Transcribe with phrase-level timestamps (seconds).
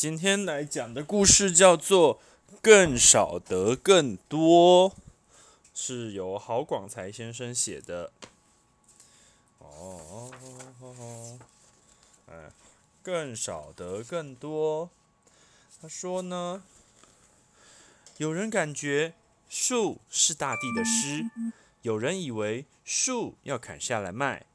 [0.00, 2.18] 今天来讲的故事叫做
[2.62, 4.90] 《更少得更多》，
[5.74, 8.10] 是由郝广才先生写的。
[9.58, 10.32] 哦哦
[10.80, 11.38] 哦哦，
[12.30, 12.50] 哎，
[13.02, 14.88] 更少得更多。
[15.82, 16.62] 他说呢，
[18.16, 19.12] 有人感觉
[19.50, 21.26] 树是大地的诗，
[21.82, 24.46] 有人以为树要砍下来卖，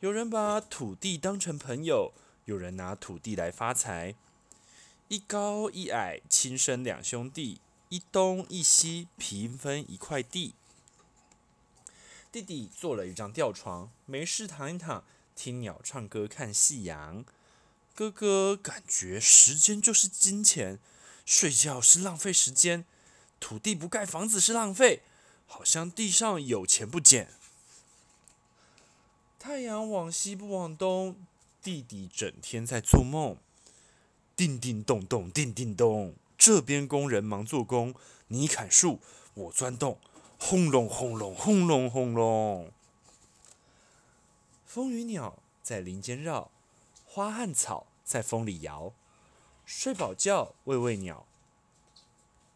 [0.00, 2.14] 有人把土地当成朋友，
[2.46, 4.14] 有人拿土地来发财。
[5.08, 7.60] 一高一矮，亲生两兄弟；
[7.90, 10.54] 一东一西，平分一块地。
[12.32, 15.04] 弟弟做了一张吊床，没事躺一躺，
[15.36, 17.24] 听鸟唱歌，看夕阳。
[17.94, 20.80] 哥哥感觉时间就是金钱，
[21.24, 22.84] 睡觉是浪费时间，
[23.38, 25.02] 土地不盖房子是浪费，
[25.46, 27.32] 好像地上有钱不捡。
[29.38, 31.14] 太阳往西不往东，
[31.62, 33.36] 弟弟整天在做梦。
[34.36, 37.94] 叮叮咚咚，叮叮咚，这边工人忙做工，
[38.28, 39.00] 你砍树，
[39.32, 39.98] 我钻洞，
[40.38, 42.70] 轰隆轰隆轰隆轰隆。
[44.66, 46.50] 风雨鸟在林间绕，
[47.06, 48.92] 花和草在风里摇。
[49.64, 51.26] 睡饱觉，喂喂鸟。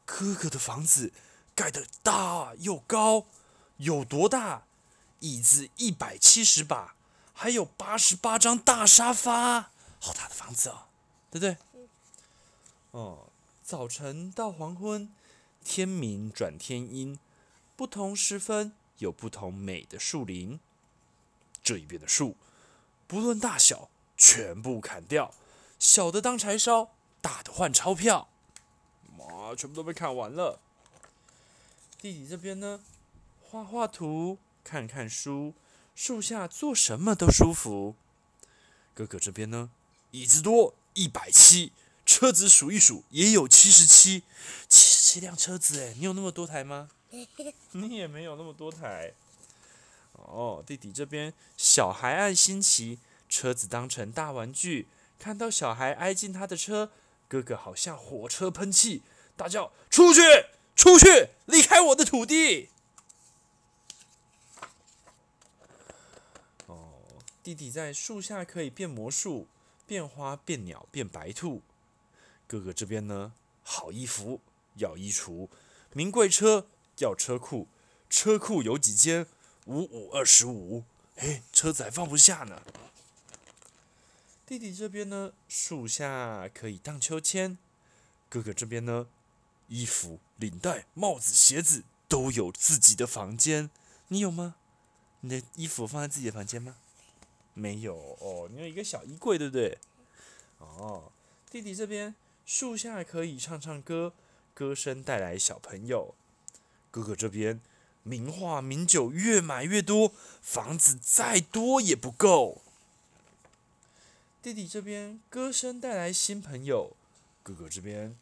[0.04, 1.12] 哥哥的房子
[1.54, 3.24] 盖得大又高，
[3.78, 4.64] 有多大？
[5.20, 6.94] 椅子一百七十把，
[7.32, 10.88] 还有八十八张大沙发，好大的房子哦，
[11.30, 11.56] 对不对？
[12.92, 13.30] 哦，
[13.62, 15.12] 早晨到黄昏，
[15.62, 17.18] 天明转天阴，
[17.76, 20.58] 不同时分有不同美的树林。
[21.62, 22.36] 这一边的树，
[23.06, 25.32] 不论大小，全部砍掉，
[25.78, 28.28] 小的当柴烧，大的换钞票。
[29.18, 30.58] 哇，全部都被砍完了。
[32.00, 32.80] 弟弟这边呢，
[33.40, 35.54] 画画图，看看书，
[35.94, 37.94] 树下做什么都舒服。
[38.94, 39.70] 哥哥这边呢，
[40.10, 41.72] 椅子多，一百七。
[42.10, 44.24] 车子数一数，也有七十七，
[44.68, 46.90] 七十七辆车子哎，你有那么多台吗？
[47.70, 49.12] 你也没有那么多台。
[50.14, 52.98] 哦，弟弟这边小孩爱新奇，
[53.28, 54.88] 车子当成大玩具，
[55.20, 56.90] 看到小孩挨近他的车，
[57.28, 59.02] 哥哥好像火车喷气，
[59.36, 60.20] 大叫：“出去，
[60.74, 62.70] 出去，离开我的土地！”
[66.66, 66.90] 哦，
[67.44, 69.46] 弟弟在树下可以变魔术，
[69.86, 71.62] 变花，变鸟，变白兔。
[72.50, 74.40] 哥哥这边呢，好衣服
[74.74, 75.48] 要衣橱，
[75.92, 76.66] 名贵车
[76.98, 77.68] 要车库，
[78.08, 79.28] 车库有几间？
[79.66, 80.82] 五五二十五，
[81.14, 82.60] 哎，车子还放不下呢。
[84.44, 87.56] 弟弟这边呢，树下可以荡秋千。
[88.28, 89.06] 哥哥这边呢，
[89.68, 93.70] 衣服、领带、帽子、鞋子都有自己的房间。
[94.08, 94.56] 你有吗？
[95.20, 96.74] 你的衣服放在自己的房间吗？
[97.54, 99.78] 没有哦，你有一个小衣柜，对不对？
[100.58, 101.12] 哦，
[101.48, 102.12] 弟弟这边。
[102.52, 104.12] 树下可以唱唱歌，
[104.54, 106.16] 歌声带来小朋友。
[106.90, 107.60] 哥哥这边，
[108.02, 110.12] 名画名酒越买越多，
[110.42, 112.60] 房子再多也不够。
[114.42, 116.96] 弟弟这边，歌声带来新朋友。
[117.44, 118.18] 哥哥这边，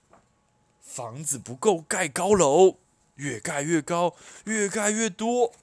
[0.83, 2.77] 房子不够盖高楼，
[3.15, 4.15] 越盖越高，
[4.45, 5.55] 越盖越多。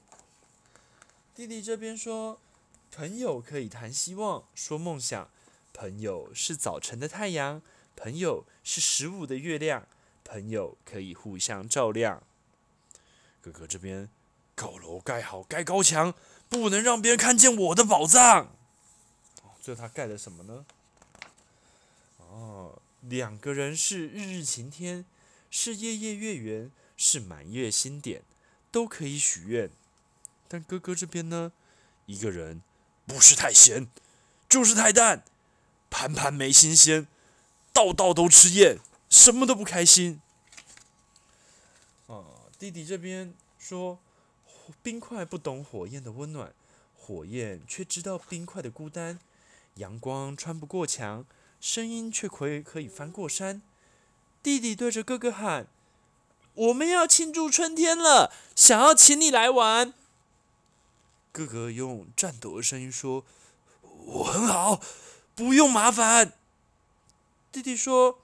[1.36, 2.40] 弟弟这边说，
[2.90, 5.30] 朋友可以谈希望，说梦想。
[5.72, 7.62] 朋友是早晨的太阳。
[7.96, 9.88] 朋友是十五的月亮，
[10.22, 12.22] 朋友可以互相照亮。
[13.40, 14.10] 哥哥这边，
[14.54, 16.14] 高楼盖好，盖高墙，
[16.48, 18.46] 不能让别人看见我的宝藏。
[19.42, 20.66] 哦，最后他盖了什么呢？
[22.18, 25.04] 哦，两个人是日日晴天，
[25.50, 28.22] 是夜夜月圆，是满月星点，
[28.70, 29.70] 都可以许愿。
[30.48, 31.52] 但哥哥这边呢，
[32.04, 32.62] 一个人
[33.06, 33.88] 不是太咸，
[34.48, 35.24] 就是太淡，
[35.88, 37.06] 盘盘没新鲜。
[37.76, 38.78] 道道都吃厌，
[39.10, 40.22] 什么都不开心。
[42.06, 43.98] 啊，弟弟这边说，
[44.82, 46.54] 冰块不懂火焰的温暖，
[46.96, 49.18] 火焰却知道冰块的孤单。
[49.74, 51.26] 阳光穿不过墙，
[51.60, 53.60] 声音却可以可以翻过山。
[54.42, 55.66] 弟弟对着哥哥喊
[56.54, 59.92] ：“我们要庆祝春天了，想要请你来玩。”
[61.30, 63.26] 哥哥用颤抖的声音说
[63.82, 64.80] ：“我很好，
[65.34, 66.32] 不用麻烦。”
[67.56, 68.18] 弟弟说：“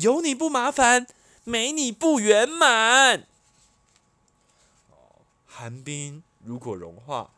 [0.00, 1.08] 有你不麻烦，
[1.42, 3.26] 没你不圆满。”
[5.44, 7.32] 寒冰如果融化，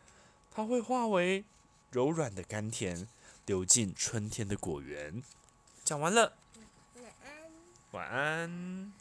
[0.50, 1.46] 它会化为
[1.90, 3.08] 柔软的甘甜，
[3.46, 5.22] 流进春天的果园。
[5.82, 6.34] 讲完了，
[6.96, 7.32] 晚安。
[7.92, 8.92] 晚安。